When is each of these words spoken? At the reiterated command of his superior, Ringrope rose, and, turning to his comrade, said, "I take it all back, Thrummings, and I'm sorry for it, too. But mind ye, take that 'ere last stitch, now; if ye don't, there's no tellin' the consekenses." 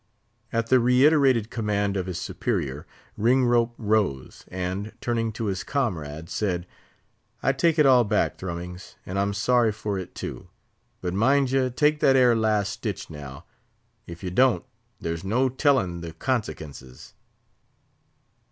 At 0.51 0.69
the 0.71 0.79
reiterated 0.79 1.51
command 1.51 1.95
of 1.95 2.07
his 2.07 2.17
superior, 2.17 2.87
Ringrope 3.19 3.75
rose, 3.77 4.45
and, 4.47 4.93
turning 4.99 5.31
to 5.33 5.45
his 5.45 5.63
comrade, 5.63 6.27
said, 6.27 6.65
"I 7.43 7.51
take 7.53 7.77
it 7.77 7.85
all 7.85 8.03
back, 8.03 8.39
Thrummings, 8.39 8.95
and 9.05 9.19
I'm 9.19 9.35
sorry 9.35 9.71
for 9.71 9.99
it, 9.99 10.15
too. 10.15 10.47
But 11.01 11.13
mind 11.13 11.51
ye, 11.51 11.69
take 11.69 11.99
that 11.99 12.15
'ere 12.15 12.35
last 12.35 12.71
stitch, 12.71 13.11
now; 13.11 13.45
if 14.07 14.23
ye 14.23 14.31
don't, 14.31 14.65
there's 14.99 15.23
no 15.23 15.49
tellin' 15.49 16.01
the 16.01 16.13
consekenses." 16.13 17.13